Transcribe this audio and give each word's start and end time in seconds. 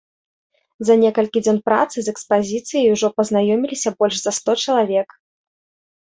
За 0.87 0.93
некалькі 1.01 1.41
дзён 1.45 1.59
працы 1.67 1.97
з 2.07 2.13
экспазіцыяй 2.15 2.87
ужо 2.93 3.07
пазнаёміліся 3.21 3.89
больш 3.99 4.15
за 4.23 4.31
сто 4.39 4.51
чалавек. 4.63 5.09